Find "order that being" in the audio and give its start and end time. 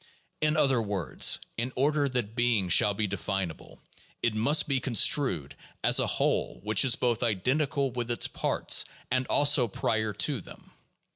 1.75-2.69